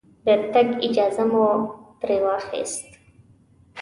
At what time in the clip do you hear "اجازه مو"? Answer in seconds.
0.87-1.45